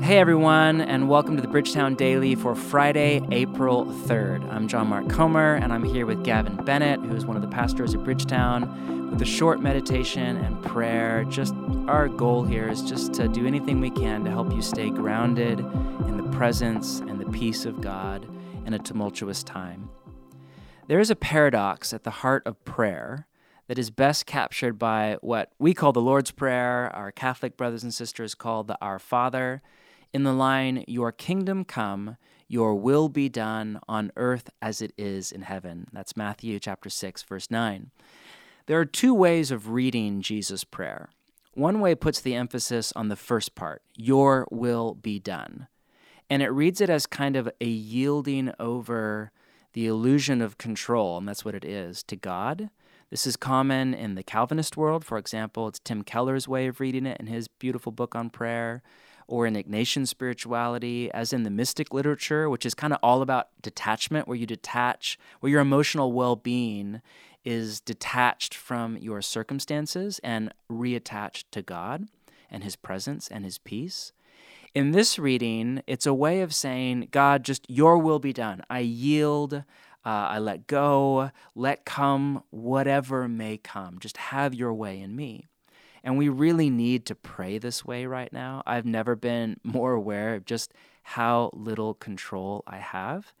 Hey 0.00 0.18
everyone, 0.18 0.82
and 0.82 1.08
welcome 1.08 1.36
to 1.36 1.42
the 1.42 1.48
Bridgetown 1.48 1.94
Daily 1.94 2.34
for 2.34 2.54
Friday, 2.54 3.22
April 3.32 3.86
3rd. 3.86 4.48
I'm 4.52 4.68
John 4.68 4.88
Mark 4.88 5.08
Comer, 5.08 5.54
and 5.54 5.72
I'm 5.72 5.82
here 5.82 6.06
with 6.06 6.22
Gavin 6.22 6.56
Bennett, 6.64 7.00
who's 7.00 7.24
one 7.24 7.34
of 7.34 7.42
the 7.42 7.48
pastors 7.48 7.94
at 7.94 8.04
Bridgetown, 8.04 9.10
with 9.10 9.20
a 9.22 9.24
short 9.24 9.60
meditation 9.60 10.36
and 10.36 10.62
prayer. 10.62 11.24
Just 11.24 11.54
our 11.88 12.08
goal 12.08 12.44
here 12.44 12.68
is 12.68 12.82
just 12.82 13.14
to 13.14 13.26
do 13.26 13.46
anything 13.46 13.80
we 13.80 13.90
can 13.90 14.22
to 14.24 14.30
help 14.30 14.52
you 14.52 14.62
stay 14.62 14.90
grounded 14.90 15.60
in 15.60 16.16
the 16.18 16.36
presence 16.36 17.00
and 17.00 17.18
the 17.18 17.30
peace 17.30 17.64
of 17.64 17.80
God 17.80 18.28
in 18.64 18.74
a 18.74 18.78
tumultuous 18.78 19.42
time. 19.42 19.88
There 20.88 21.00
is 21.00 21.10
a 21.10 21.16
paradox 21.16 21.92
at 21.92 22.04
the 22.04 22.10
heart 22.10 22.46
of 22.46 22.64
prayer 22.64 23.26
that 23.66 23.78
is 23.78 23.90
best 23.90 24.26
captured 24.26 24.78
by 24.78 25.16
what 25.20 25.52
we 25.58 25.74
call 25.74 25.92
the 25.92 26.00
Lord's 26.00 26.30
Prayer, 26.30 26.94
our 26.94 27.10
Catholic 27.10 27.56
brothers 27.56 27.82
and 27.82 27.92
sisters 27.92 28.34
call 28.34 28.62
the 28.62 28.78
Our 28.80 28.98
Father, 28.98 29.62
in 30.12 30.22
the 30.24 30.32
line, 30.32 30.84
Your 30.86 31.12
kingdom 31.12 31.64
come, 31.64 32.16
your 32.48 32.74
will 32.74 33.08
be 33.08 33.28
done 33.28 33.80
on 33.88 34.12
earth 34.16 34.50
as 34.62 34.80
it 34.80 34.92
is 34.96 35.32
in 35.32 35.42
heaven. 35.42 35.88
That's 35.92 36.16
Matthew 36.16 36.58
chapter 36.60 36.88
6, 36.88 37.22
verse 37.24 37.50
9. 37.50 37.90
There 38.66 38.78
are 38.78 38.84
two 38.84 39.14
ways 39.14 39.50
of 39.50 39.70
reading 39.70 40.22
Jesus' 40.22 40.64
prayer. 40.64 41.10
One 41.54 41.80
way 41.80 41.94
puts 41.94 42.20
the 42.20 42.34
emphasis 42.34 42.92
on 42.94 43.08
the 43.08 43.16
first 43.16 43.54
part, 43.54 43.82
Your 43.96 44.46
will 44.50 44.94
be 44.94 45.18
done. 45.18 45.68
And 46.28 46.42
it 46.42 46.48
reads 46.48 46.80
it 46.80 46.90
as 46.90 47.06
kind 47.06 47.36
of 47.36 47.48
a 47.60 47.66
yielding 47.66 48.52
over 48.58 49.30
the 49.72 49.86
illusion 49.86 50.40
of 50.40 50.58
control, 50.58 51.18
and 51.18 51.28
that's 51.28 51.44
what 51.44 51.54
it 51.54 51.64
is, 51.64 52.02
to 52.04 52.16
God. 52.16 52.70
This 53.10 53.26
is 53.26 53.36
common 53.36 53.94
in 53.94 54.16
the 54.16 54.22
Calvinist 54.22 54.76
world. 54.76 55.04
For 55.04 55.18
example, 55.18 55.68
it's 55.68 55.78
Tim 55.78 56.02
Keller's 56.02 56.48
way 56.48 56.66
of 56.66 56.80
reading 56.80 57.06
it 57.06 57.20
in 57.20 57.26
his 57.26 57.46
beautiful 57.46 57.92
book 57.92 58.16
on 58.16 58.30
prayer 58.30 58.82
or 59.28 59.46
in 59.46 59.54
Ignatian 59.54 60.06
spirituality, 60.06 61.10
as 61.12 61.32
in 61.32 61.42
the 61.42 61.50
mystic 61.50 61.92
literature, 61.92 62.48
which 62.48 62.66
is 62.66 62.74
kind 62.74 62.92
of 62.92 62.98
all 63.02 63.22
about 63.22 63.48
detachment, 63.60 64.28
where 64.28 64.36
you 64.36 64.46
detach, 64.46 65.18
where 65.40 65.50
your 65.50 65.60
emotional 65.60 66.12
well 66.12 66.36
being 66.36 67.00
is 67.44 67.80
detached 67.80 68.54
from 68.54 68.96
your 68.96 69.22
circumstances 69.22 70.20
and 70.24 70.52
reattached 70.70 71.44
to 71.52 71.62
God 71.62 72.08
and 72.50 72.64
His 72.64 72.76
presence 72.76 73.28
and 73.28 73.44
His 73.44 73.58
peace. 73.58 74.12
In 74.74 74.90
this 74.90 75.18
reading, 75.18 75.82
it's 75.86 76.06
a 76.06 76.12
way 76.12 76.40
of 76.40 76.54
saying, 76.54 77.08
God, 77.10 77.44
just 77.44 77.64
your 77.68 77.98
will 77.98 78.18
be 78.18 78.32
done. 78.32 78.62
I 78.68 78.80
yield, 78.80 79.54
uh, 79.54 79.62
I 80.04 80.38
let 80.38 80.66
go, 80.66 81.30
let 81.54 81.84
come 81.84 82.42
whatever 82.50 83.26
may 83.26 83.56
come. 83.56 83.98
Just 83.98 84.16
have 84.18 84.54
your 84.54 84.74
way 84.74 85.00
in 85.00 85.16
me. 85.16 85.46
And 86.06 86.16
we 86.16 86.28
really 86.28 86.70
need 86.70 87.04
to 87.06 87.16
pray 87.16 87.58
this 87.58 87.84
way 87.84 88.06
right 88.06 88.32
now. 88.32 88.62
I've 88.64 88.86
never 88.86 89.16
been 89.16 89.58
more 89.64 89.92
aware 89.92 90.36
of 90.36 90.44
just 90.44 90.72
how 91.02 91.50
little 91.52 91.94
control 91.94 92.62
I 92.64 92.78
have 92.78 93.32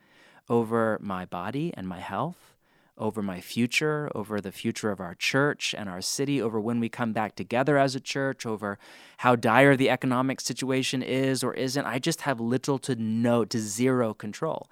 over 0.48 0.98
my 1.00 1.26
body 1.26 1.72
and 1.76 1.86
my 1.86 2.00
health, 2.00 2.56
over 2.98 3.22
my 3.22 3.40
future, 3.40 4.10
over 4.16 4.40
the 4.40 4.50
future 4.50 4.90
of 4.90 4.98
our 4.98 5.14
church 5.14 5.76
and 5.78 5.88
our 5.88 6.00
city, 6.00 6.42
over 6.42 6.58
when 6.58 6.80
we 6.80 6.88
come 6.88 7.12
back 7.12 7.36
together 7.36 7.78
as 7.78 7.94
a 7.94 8.00
church, 8.00 8.44
over 8.44 8.80
how 9.18 9.36
dire 9.36 9.76
the 9.76 9.90
economic 9.90 10.40
situation 10.40 11.02
is 11.02 11.44
or 11.44 11.54
isn't. 11.54 11.86
I 11.86 12.00
just 12.00 12.22
have 12.22 12.40
little 12.40 12.78
to 12.80 12.96
no 12.96 13.44
to 13.44 13.60
zero 13.60 14.12
control. 14.12 14.68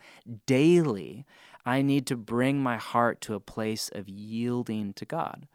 Daily, 0.47 1.25
I 1.65 1.81
need 1.81 2.09
to 2.09 2.17
bring 2.17 2.61
my 2.61 2.77
heart 2.77 3.21
to 3.23 3.35
a 3.35 3.41
place 3.41 3.89
of 3.95 4.09
yielding 4.09 4.95
to 4.95 5.05
God. 5.05 5.47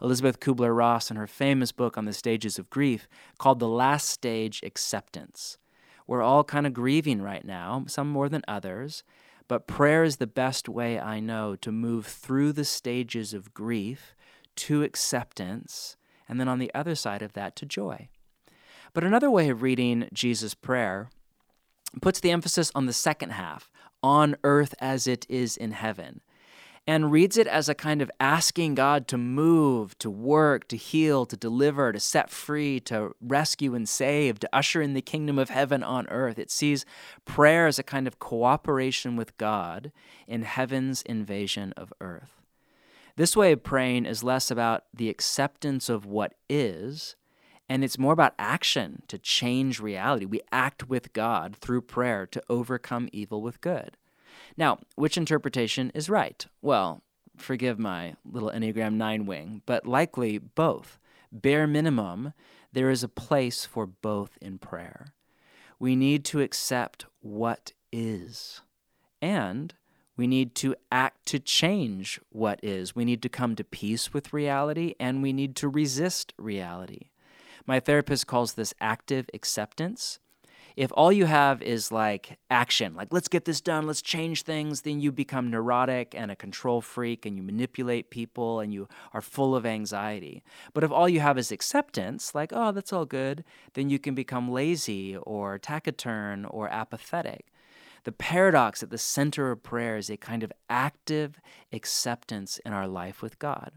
Elisabeth 0.00 0.40
Kubler 0.40 0.76
Ross, 0.76 1.10
in 1.10 1.16
her 1.16 1.26
famous 1.26 1.72
book 1.72 1.96
on 1.96 2.04
the 2.04 2.12
stages 2.12 2.58
of 2.58 2.70
grief, 2.70 3.08
called 3.38 3.58
The 3.58 3.68
Last 3.68 4.08
Stage 4.08 4.60
Acceptance. 4.62 5.58
We're 6.06 6.22
all 6.22 6.44
kind 6.44 6.66
of 6.66 6.74
grieving 6.74 7.22
right 7.22 7.44
now, 7.44 7.84
some 7.88 8.08
more 8.08 8.28
than 8.28 8.42
others, 8.46 9.02
but 9.48 9.66
prayer 9.66 10.04
is 10.04 10.16
the 10.16 10.26
best 10.26 10.68
way 10.68 10.98
I 10.98 11.20
know 11.20 11.56
to 11.56 11.72
move 11.72 12.06
through 12.06 12.52
the 12.52 12.64
stages 12.64 13.32
of 13.32 13.54
grief 13.54 14.14
to 14.56 14.82
acceptance, 14.82 15.96
and 16.28 16.40
then 16.40 16.48
on 16.48 16.58
the 16.58 16.72
other 16.74 16.94
side 16.94 17.22
of 17.22 17.32
that 17.34 17.56
to 17.56 17.66
joy. 17.66 18.08
But 18.92 19.04
another 19.04 19.30
way 19.30 19.48
of 19.48 19.62
reading 19.62 20.08
Jesus' 20.12 20.54
prayer 20.54 21.10
puts 22.00 22.20
the 22.20 22.30
emphasis 22.30 22.72
on 22.74 22.86
the 22.86 22.92
second 22.92 23.30
half, 23.30 23.70
on 24.02 24.36
earth 24.44 24.74
as 24.80 25.06
it 25.06 25.26
is 25.28 25.56
in 25.56 25.72
heaven 25.72 26.20
and 26.86 27.10
reads 27.10 27.36
it 27.36 27.48
as 27.48 27.68
a 27.68 27.74
kind 27.74 28.00
of 28.00 28.10
asking 28.20 28.76
God 28.76 29.08
to 29.08 29.18
move, 29.18 29.98
to 29.98 30.08
work, 30.08 30.68
to 30.68 30.76
heal, 30.76 31.26
to 31.26 31.36
deliver, 31.36 31.92
to 31.92 31.98
set 31.98 32.30
free, 32.30 32.78
to 32.80 33.14
rescue 33.20 33.74
and 33.74 33.88
save, 33.88 34.38
to 34.38 34.48
usher 34.52 34.80
in 34.80 34.94
the 34.94 35.02
kingdom 35.02 35.38
of 35.38 35.50
heaven 35.50 35.82
on 35.82 36.06
earth. 36.08 36.38
It 36.38 36.50
sees 36.50 36.86
prayer 37.24 37.66
as 37.66 37.78
a 37.78 37.82
kind 37.82 38.06
of 38.06 38.20
cooperation 38.20 39.16
with 39.16 39.36
God 39.36 39.90
in 40.28 40.42
heaven's 40.42 41.02
invasion 41.02 41.72
of 41.76 41.92
earth. 42.00 42.42
This 43.16 43.36
way 43.36 43.52
of 43.52 43.64
praying 43.64 44.06
is 44.06 44.22
less 44.22 44.50
about 44.50 44.84
the 44.94 45.08
acceptance 45.08 45.88
of 45.88 46.06
what 46.06 46.34
is, 46.48 47.16
and 47.68 47.82
it's 47.82 47.98
more 47.98 48.12
about 48.12 48.34
action 48.38 49.02
to 49.08 49.18
change 49.18 49.80
reality. 49.80 50.24
We 50.24 50.42
act 50.52 50.88
with 50.88 51.12
God 51.12 51.56
through 51.56 51.82
prayer 51.82 52.26
to 52.26 52.42
overcome 52.48 53.08
evil 53.12 53.42
with 53.42 53.60
good. 53.60 53.96
Now, 54.56 54.78
which 54.94 55.16
interpretation 55.16 55.90
is 55.94 56.08
right? 56.08 56.46
Well, 56.62 57.02
forgive 57.36 57.78
my 57.78 58.14
little 58.24 58.50
Enneagram 58.50 58.94
9 58.94 59.26
wing, 59.26 59.62
but 59.66 59.86
likely 59.86 60.38
both. 60.38 60.98
Bare 61.32 61.66
minimum, 61.66 62.32
there 62.72 62.90
is 62.90 63.02
a 63.02 63.08
place 63.08 63.64
for 63.64 63.86
both 63.86 64.38
in 64.40 64.58
prayer. 64.58 65.08
We 65.78 65.94
need 65.96 66.24
to 66.26 66.40
accept 66.40 67.04
what 67.20 67.72
is, 67.92 68.62
and 69.20 69.74
we 70.16 70.26
need 70.26 70.54
to 70.56 70.74
act 70.90 71.26
to 71.26 71.38
change 71.38 72.18
what 72.30 72.58
is. 72.62 72.96
We 72.96 73.04
need 73.04 73.20
to 73.22 73.28
come 73.28 73.54
to 73.56 73.64
peace 73.64 74.14
with 74.14 74.32
reality, 74.32 74.94
and 74.98 75.22
we 75.22 75.34
need 75.34 75.54
to 75.56 75.68
resist 75.68 76.32
reality. 76.38 77.10
My 77.66 77.80
therapist 77.80 78.26
calls 78.26 78.54
this 78.54 78.72
active 78.80 79.28
acceptance 79.34 80.18
if 80.76 80.92
all 80.94 81.10
you 81.10 81.24
have 81.24 81.62
is 81.62 81.90
like 81.90 82.38
action, 82.50 82.94
like 82.94 83.08
let's 83.10 83.28
get 83.28 83.46
this 83.46 83.62
done, 83.62 83.86
let's 83.86 84.02
change 84.02 84.42
things, 84.42 84.82
then 84.82 85.00
you 85.00 85.10
become 85.10 85.50
neurotic 85.50 86.14
and 86.14 86.30
a 86.30 86.36
control 86.36 86.82
freak 86.82 87.24
and 87.24 87.36
you 87.36 87.42
manipulate 87.42 88.10
people 88.10 88.60
and 88.60 88.74
you 88.74 88.86
are 89.14 89.22
full 89.22 89.56
of 89.56 89.64
anxiety. 89.64 90.42
But 90.74 90.84
if 90.84 90.92
all 90.92 91.08
you 91.08 91.20
have 91.20 91.38
is 91.38 91.50
acceptance, 91.50 92.34
like, 92.34 92.52
oh, 92.54 92.72
that's 92.72 92.92
all 92.92 93.06
good, 93.06 93.42
then 93.72 93.88
you 93.88 93.98
can 93.98 94.14
become 94.14 94.50
lazy 94.50 95.16
or 95.16 95.58
taciturn 95.58 96.44
or 96.44 96.68
apathetic. 96.68 97.46
The 98.04 98.12
paradox 98.12 98.82
at 98.82 98.90
the 98.90 98.98
center 98.98 99.50
of 99.50 99.62
prayer 99.62 99.96
is 99.96 100.10
a 100.10 100.16
kind 100.16 100.42
of 100.42 100.52
active 100.68 101.40
acceptance 101.72 102.60
in 102.64 102.72
our 102.72 102.86
life 102.86 103.22
with 103.22 103.38
God. 103.38 103.72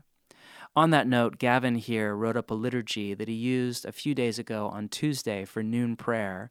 On 0.76 0.92
that 0.92 1.08
note, 1.08 1.40
Gavin 1.40 1.76
here 1.76 2.14
wrote 2.14 2.38
up 2.38 2.52
a 2.52 2.54
liturgy 2.54 3.14
that 3.14 3.28
he 3.28 3.34
used 3.34 3.86
a 3.86 3.92
few 3.92 4.14
days 4.14 4.38
ago 4.38 4.68
on 4.68 4.88
Tuesday 4.88 5.46
for 5.46 5.64
noon 5.64 5.96
prayer. 5.96 6.50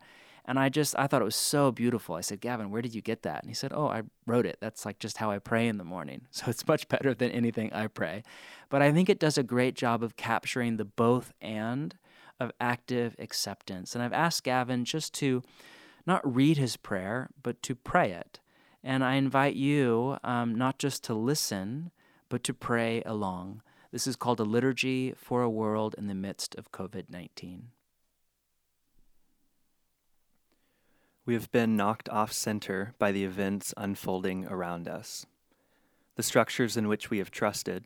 And 0.48 0.58
I 0.58 0.70
just, 0.70 0.98
I 0.98 1.06
thought 1.06 1.20
it 1.20 1.26
was 1.26 1.36
so 1.36 1.70
beautiful. 1.70 2.14
I 2.14 2.22
said, 2.22 2.40
Gavin, 2.40 2.70
where 2.70 2.80
did 2.80 2.94
you 2.94 3.02
get 3.02 3.20
that? 3.22 3.42
And 3.42 3.50
he 3.50 3.54
said, 3.54 3.70
Oh, 3.70 3.86
I 3.86 4.04
wrote 4.26 4.46
it. 4.46 4.56
That's 4.60 4.86
like 4.86 4.98
just 4.98 5.18
how 5.18 5.30
I 5.30 5.38
pray 5.38 5.68
in 5.68 5.76
the 5.76 5.84
morning. 5.84 6.22
So 6.32 6.46
it's 6.48 6.66
much 6.66 6.88
better 6.88 7.12
than 7.12 7.30
anything 7.32 7.70
I 7.72 7.86
pray. 7.86 8.22
But 8.70 8.80
I 8.80 8.90
think 8.90 9.10
it 9.10 9.18
does 9.18 9.36
a 9.36 9.42
great 9.42 9.74
job 9.74 10.02
of 10.02 10.16
capturing 10.16 10.78
the 10.78 10.86
both 10.86 11.34
and 11.42 11.96
of 12.40 12.52
active 12.60 13.14
acceptance. 13.18 13.94
And 13.94 14.02
I've 14.02 14.12
asked 14.14 14.44
Gavin 14.44 14.86
just 14.86 15.12
to 15.14 15.42
not 16.06 16.34
read 16.34 16.56
his 16.56 16.78
prayer, 16.78 17.28
but 17.42 17.62
to 17.64 17.74
pray 17.74 18.12
it. 18.12 18.40
And 18.82 19.04
I 19.04 19.16
invite 19.16 19.54
you 19.54 20.16
um, 20.24 20.54
not 20.54 20.78
just 20.78 21.04
to 21.04 21.14
listen, 21.14 21.90
but 22.30 22.42
to 22.44 22.54
pray 22.54 23.02
along. 23.04 23.60
This 23.92 24.06
is 24.06 24.16
called 24.16 24.40
a 24.40 24.44
liturgy 24.44 25.12
for 25.14 25.42
a 25.42 25.50
world 25.50 25.94
in 25.98 26.06
the 26.06 26.14
midst 26.14 26.54
of 26.54 26.72
COVID 26.72 27.10
19. 27.10 27.68
We 31.28 31.34
have 31.34 31.52
been 31.52 31.76
knocked 31.76 32.08
off 32.08 32.32
center 32.32 32.94
by 32.98 33.12
the 33.12 33.22
events 33.22 33.74
unfolding 33.76 34.46
around 34.46 34.88
us. 34.88 35.26
The 36.16 36.22
structures 36.22 36.74
in 36.74 36.88
which 36.88 37.10
we 37.10 37.18
have 37.18 37.30
trusted, 37.30 37.84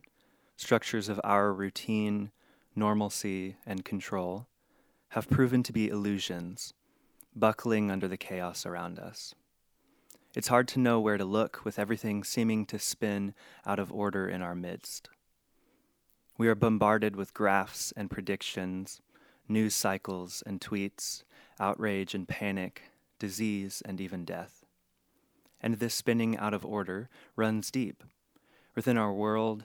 structures 0.55 1.09
of 1.09 1.21
our 1.25 1.53
routine, 1.53 2.31
normalcy, 2.77 3.57
and 3.67 3.85
control, 3.85 4.47
have 5.09 5.29
proven 5.29 5.65
to 5.65 5.73
be 5.73 5.89
illusions, 5.89 6.73
buckling 7.35 7.91
under 7.91 8.07
the 8.07 8.17
chaos 8.17 8.65
around 8.65 9.01
us. 9.01 9.35
It's 10.37 10.47
hard 10.47 10.69
to 10.69 10.79
know 10.79 11.01
where 11.01 11.19
to 11.19 11.25
look 11.25 11.65
with 11.65 11.81
everything 11.81 12.23
seeming 12.23 12.65
to 12.67 12.79
spin 12.79 13.35
out 13.67 13.81
of 13.81 13.93
order 13.93 14.29
in 14.29 14.41
our 14.41 14.55
midst. 14.55 15.09
We 16.39 16.47
are 16.47 16.55
bombarded 16.55 17.17
with 17.17 17.35
graphs 17.35 17.93
and 17.97 18.09
predictions, 18.09 19.01
news 19.49 19.75
cycles 19.75 20.45
and 20.47 20.61
tweets, 20.61 21.25
outrage 21.59 22.15
and 22.15 22.29
panic, 22.29 22.92
disease, 23.23 23.85
and 23.87 24.01
even 24.01 24.25
death. 24.25 24.65
And 25.61 25.75
this 25.75 25.95
spinning 25.95 26.37
out 26.37 26.53
of 26.53 26.67
order 26.67 27.09
runs 27.37 27.71
deep 27.71 28.03
within 28.75 28.99
our 28.99 29.13
world, 29.13 29.63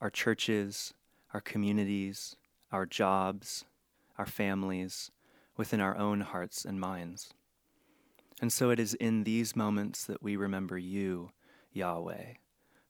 our 0.00 0.08
churches, 0.08 0.94
our 1.34 1.42
communities, 1.42 2.34
our 2.72 2.86
jobs, 2.86 3.66
our 4.16 4.24
families, 4.24 5.10
within 5.54 5.82
our 5.82 5.94
own 5.98 6.22
hearts 6.22 6.64
and 6.64 6.80
minds. 6.80 7.34
And 8.40 8.50
so 8.50 8.70
it 8.70 8.80
is 8.80 8.94
in 8.94 9.24
these 9.24 9.54
moments 9.54 10.06
that 10.06 10.22
we 10.22 10.34
remember 10.34 10.78
you, 10.78 11.32
Yahweh, 11.72 12.36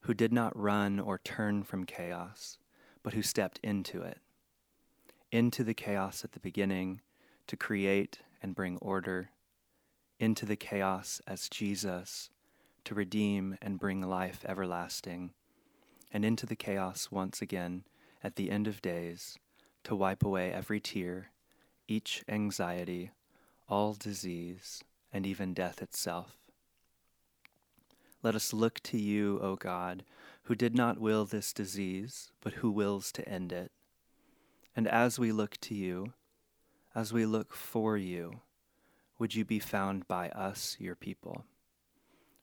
who 0.02 0.14
did 0.14 0.32
not 0.32 0.56
run 0.56 1.00
or 1.00 1.19
turn 1.19 1.64
from 1.64 1.84
chaos, 1.84 2.58
but 3.02 3.14
who 3.14 3.22
stepped 3.22 3.58
into 3.64 4.00
it, 4.02 4.19
into 5.32 5.64
the 5.64 5.75
chaos 5.75 6.22
at 6.22 6.31
the 6.32 6.40
beginning 6.40 7.00
to 7.49 7.56
create 7.56 8.20
and 8.40 8.55
bring 8.55 8.76
order, 8.76 9.31
into 10.19 10.46
the 10.46 10.56
chaos 10.56 11.20
as 11.26 11.49
Jesus 11.49 12.31
to 12.84 12.94
redeem 12.94 13.56
and 13.62 13.78
bring 13.78 14.00
life 14.02 14.44
everlasting, 14.46 15.32
and 16.12 16.25
into 16.25 16.46
the 16.46 16.56
chaos 16.56 17.11
once 17.11 17.40
again 17.43 17.84
at 18.22 18.37
the 18.37 18.50
end 18.50 18.69
of 18.69 18.82
days 18.82 19.38
to 19.84 19.94
wipe 19.94 20.25
away 20.25 20.52
every 20.52 20.81
tear, 20.81 21.31
each 21.88 22.25
anxiety, 22.28 23.11
all 23.69 23.94
disease, 23.94 24.82
and 25.12 25.26
even 25.26 25.55
death 25.55 25.82
itself. 25.82 26.38
Let 28.22 28.34
us 28.34 28.52
look 28.52 28.81
to 28.84 28.99
you, 28.99 29.38
O 29.43 29.56
God, 29.56 30.05
who 30.44 30.55
did 30.55 30.75
not 30.75 30.99
will 30.99 31.25
this 31.26 31.52
disease, 31.52 32.32
but 32.40 32.55
who 32.55 32.70
wills 32.70 33.12
to 33.12 33.28
end 33.28 33.52
it. 33.52 33.70
And 34.75 34.88
as 34.88 35.19
we 35.19 35.31
look 35.31 35.58
to 35.62 35.75
you, 35.75 36.14
as 36.94 37.12
we 37.12 37.26
look 37.26 37.55
for 37.55 37.96
you, 37.96 38.40
would 39.19 39.34
you 39.34 39.44
be 39.44 39.58
found 39.58 40.08
by 40.08 40.28
us, 40.31 40.76
your 40.78 40.96
people? 40.96 41.44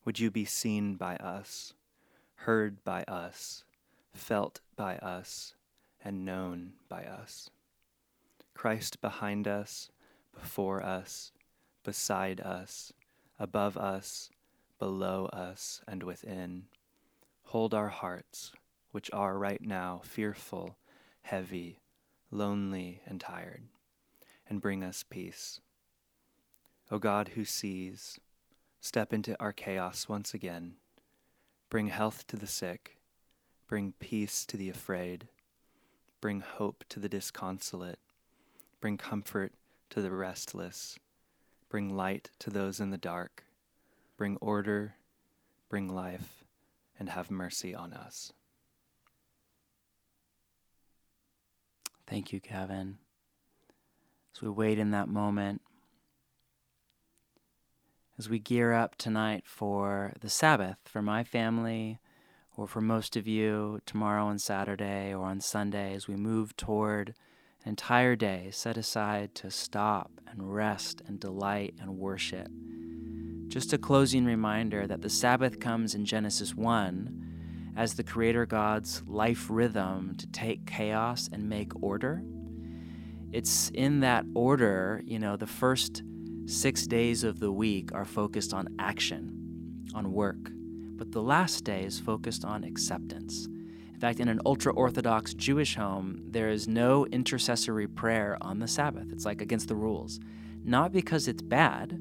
Would 0.05 0.19
you 0.19 0.31
be 0.31 0.45
seen 0.45 0.95
by 0.95 1.15
us, 1.17 1.73
heard 2.35 2.83
by 2.83 3.03
us, 3.03 3.63
felt 4.13 4.61
by 4.75 4.97
us, 4.97 5.53
and 6.03 6.25
known 6.25 6.73
by 6.89 7.03
us? 7.03 7.49
Christ 8.53 9.01
behind 9.01 9.47
us, 9.47 9.89
before 10.33 10.83
us, 10.83 11.31
beside 11.83 12.39
us, 12.39 12.93
above 13.37 13.77
us, 13.77 14.29
below 14.79 15.25
us, 15.27 15.81
and 15.87 16.03
within. 16.03 16.63
Hold 17.45 17.73
our 17.73 17.89
hearts, 17.89 18.53
which 18.91 19.11
are 19.11 19.37
right 19.37 19.61
now 19.61 20.01
fearful, 20.03 20.77
heavy, 21.23 21.79
lonely, 22.31 23.01
and 23.05 23.19
tired, 23.19 23.63
and 24.47 24.61
bring 24.61 24.83
us 24.83 25.03
peace. 25.07 25.59
O 26.91 26.99
God 26.99 27.29
who 27.29 27.45
sees, 27.45 28.19
step 28.79 29.13
into 29.13 29.39
our 29.39 29.53
chaos 29.53 30.09
once 30.09 30.33
again. 30.33 30.73
Bring 31.69 31.87
health 31.87 32.27
to 32.27 32.35
the 32.35 32.47
sick, 32.47 32.97
bring 33.67 33.93
peace 33.99 34.45
to 34.45 34.57
the 34.57 34.69
afraid, 34.69 35.29
bring 36.19 36.41
hope 36.41 36.83
to 36.89 36.99
the 36.99 37.09
disconsolate, 37.09 37.99
bring 38.81 38.97
comfort 38.97 39.53
to 39.89 40.01
the 40.01 40.11
restless 40.11 40.99
Bring 41.71 41.95
light 41.95 42.31
to 42.39 42.49
those 42.49 42.81
in 42.81 42.89
the 42.89 42.97
dark. 42.97 43.45
Bring 44.17 44.35
order, 44.41 44.95
bring 45.69 45.87
life, 45.87 46.43
and 46.99 47.07
have 47.07 47.31
mercy 47.31 47.73
on 47.73 47.93
us. 47.93 48.33
Thank 52.05 52.33
you, 52.33 52.41
Kevin. 52.41 52.97
As 54.35 54.41
we 54.41 54.49
wait 54.49 54.79
in 54.79 54.91
that 54.91 55.07
moment, 55.07 55.61
as 58.17 58.29
we 58.29 58.39
gear 58.39 58.73
up 58.73 58.95
tonight 58.95 59.43
for 59.45 60.13
the 60.19 60.29
Sabbath, 60.29 60.77
for 60.85 61.01
my 61.01 61.23
family, 61.23 61.99
or 62.55 62.67
for 62.67 62.81
most 62.81 63.15
of 63.15 63.27
you, 63.27 63.79
tomorrow 63.85 64.27
and 64.27 64.41
Saturday, 64.41 65.13
or 65.13 65.25
on 65.25 65.39
Sunday, 65.39 65.93
as 65.93 66.07
we 66.07 66.15
move 66.15 66.55
toward 66.57 67.15
an 67.63 67.69
entire 67.69 68.15
day 68.15 68.49
set 68.51 68.77
aside 68.77 69.33
to 69.35 69.49
stop 69.49 70.11
and 70.27 70.53
rest 70.53 71.01
and 71.07 71.19
delight 71.19 71.75
and 71.79 71.97
worship. 71.97 72.49
Just 73.47 73.73
a 73.73 73.77
closing 73.77 74.25
reminder 74.25 74.87
that 74.87 75.01
the 75.01 75.09
Sabbath 75.09 75.59
comes 75.59 75.95
in 75.95 76.05
Genesis 76.05 76.55
1 76.55 77.73
as 77.75 77.95
the 77.95 78.03
Creator 78.03 78.45
God's 78.45 79.01
life 79.07 79.47
rhythm 79.49 80.15
to 80.17 80.27
take 80.27 80.65
chaos 80.65 81.29
and 81.31 81.49
make 81.49 81.81
order. 81.81 82.21
It's 83.31 83.69
in 83.69 84.01
that 84.01 84.25
order, 84.35 85.01
you 85.05 85.19
know, 85.19 85.37
the 85.37 85.47
first 85.47 86.03
six 86.45 86.87
days 86.87 87.23
of 87.23 87.39
the 87.39 87.51
week 87.51 87.93
are 87.93 88.05
focused 88.05 88.53
on 88.53 88.67
action, 88.79 89.85
on 89.93 90.13
work, 90.13 90.51
but 90.97 91.11
the 91.11 91.21
last 91.21 91.63
day 91.63 91.83
is 91.83 91.99
focused 91.99 92.45
on 92.45 92.63
acceptance 92.63 93.47
In 93.93 93.99
fact, 93.99 94.19
in 94.19 94.29
an 94.29 94.41
ultra 94.45 94.73
Orthodox 94.73 95.33
Jewish 95.35 95.75
home, 95.75 96.23
there 96.27 96.49
is 96.49 96.67
no 96.67 97.05
intercessory 97.07 97.87
prayer 97.87 98.37
on 98.41 98.59
the 98.59 98.67
Sabbath. 98.67 99.11
It's 99.11 99.25
like 99.25 99.41
against 99.41 99.67
the 99.67 99.75
rules. 99.75 100.19
Not 100.65 100.91
because 100.91 101.27
it's 101.27 101.43
bad, 101.43 101.99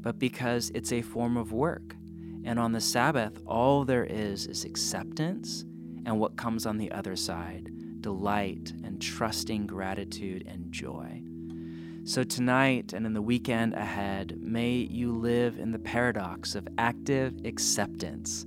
but 0.00 0.18
because 0.18 0.70
it's 0.74 0.92
a 0.92 1.02
form 1.02 1.36
of 1.36 1.52
work. 1.52 1.96
And 2.44 2.58
on 2.58 2.72
the 2.72 2.80
Sabbath, 2.80 3.42
all 3.46 3.84
there 3.84 4.04
is 4.04 4.46
is 4.46 4.64
acceptance 4.64 5.64
and 6.06 6.20
what 6.20 6.36
comes 6.36 6.66
on 6.66 6.78
the 6.78 6.92
other 6.92 7.16
side 7.16 7.70
delight 8.00 8.72
and 8.84 9.00
trusting 9.02 9.66
gratitude 9.66 10.44
and 10.48 10.72
joy. 10.72 11.22
So, 12.10 12.24
tonight 12.24 12.92
and 12.92 13.06
in 13.06 13.14
the 13.14 13.22
weekend 13.22 13.74
ahead, 13.74 14.36
may 14.42 14.72
you 14.72 15.12
live 15.12 15.58
in 15.58 15.70
the 15.70 15.78
paradox 15.78 16.56
of 16.56 16.66
active 16.76 17.44
acceptance 17.44 18.46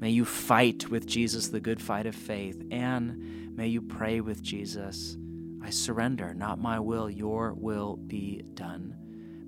May 0.00 0.10
you 0.10 0.24
fight 0.26 0.90
with 0.90 1.06
Jesus 1.06 1.48
the 1.48 1.60
good 1.60 1.80
fight 1.80 2.04
of 2.04 2.14
faith, 2.14 2.62
and 2.70 3.56
may 3.56 3.68
you 3.68 3.80
pray 3.80 4.20
with 4.20 4.42
Jesus 4.42 5.16
I 5.62 5.70
surrender, 5.70 6.34
not 6.34 6.60
my 6.60 6.78
will, 6.78 7.08
your 7.08 7.54
will 7.54 7.96
be 7.96 8.42
done. 8.52 8.94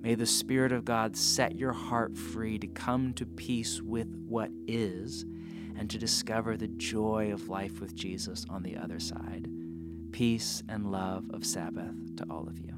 May 0.01 0.15
the 0.15 0.25
Spirit 0.25 0.71
of 0.71 0.83
God 0.83 1.15
set 1.15 1.55
your 1.55 1.73
heart 1.73 2.17
free 2.17 2.57
to 2.57 2.65
come 2.65 3.13
to 3.13 3.25
peace 3.27 3.83
with 3.83 4.07
what 4.27 4.49
is 4.67 5.25
and 5.77 5.91
to 5.91 5.99
discover 5.99 6.57
the 6.57 6.69
joy 6.69 7.31
of 7.31 7.49
life 7.49 7.79
with 7.79 7.93
Jesus 7.93 8.47
on 8.49 8.63
the 8.63 8.77
other 8.77 8.99
side. 8.99 9.47
Peace 10.11 10.63
and 10.67 10.91
love 10.91 11.29
of 11.31 11.45
Sabbath 11.45 12.15
to 12.15 12.25
all 12.31 12.47
of 12.47 12.57
you. 12.57 12.76